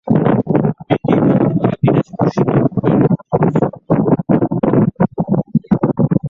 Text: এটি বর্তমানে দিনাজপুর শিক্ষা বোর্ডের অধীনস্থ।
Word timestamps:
এটি 0.93 1.13
বর্তমানে 1.19 1.75
দিনাজপুর 1.81 2.27
শিক্ষা 2.29 2.61
বোর্ডের 2.73 3.03
অধীনস্থ। 3.33 3.75